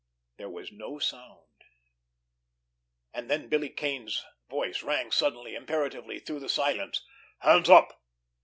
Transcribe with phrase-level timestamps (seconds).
[0.37, 1.63] There was no sound.
[3.13, 7.05] And then Billy Kane's voice rang suddenly, imperatively through the silence:
[7.41, 8.01] "Hands up!"